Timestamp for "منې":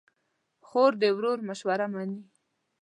1.93-2.19